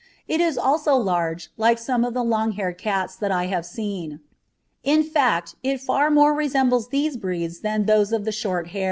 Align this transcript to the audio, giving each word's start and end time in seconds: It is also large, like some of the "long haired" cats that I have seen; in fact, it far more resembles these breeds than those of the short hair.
It 0.27 0.41
is 0.41 0.57
also 0.57 0.95
large, 0.95 1.51
like 1.57 1.77
some 1.77 2.03
of 2.03 2.15
the 2.15 2.23
"long 2.23 2.53
haired" 2.53 2.79
cats 2.79 3.15
that 3.17 3.31
I 3.31 3.45
have 3.45 3.67
seen; 3.67 4.19
in 4.81 5.03
fact, 5.03 5.53
it 5.61 5.79
far 5.79 6.09
more 6.09 6.33
resembles 6.33 6.87
these 6.89 7.17
breeds 7.17 7.59
than 7.59 7.85
those 7.85 8.11
of 8.11 8.25
the 8.25 8.31
short 8.31 8.69
hair. 8.69 8.79